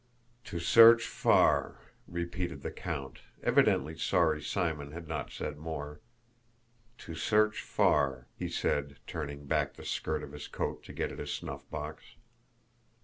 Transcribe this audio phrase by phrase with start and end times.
[0.45, 5.99] "To search far..." repeated the count, evidently sorry Simon had not said more.
[7.05, 11.19] "To search far," he said, turning back the skirt of his coat to get at
[11.19, 12.15] his snuffbox.